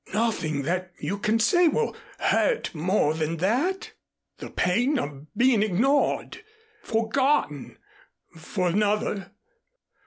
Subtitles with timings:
[0.15, 3.91] Nothing that you can say will hurt more than that,
[4.39, 6.43] the pain of being ignored
[6.81, 7.77] forgotten
[8.35, 9.29] for another.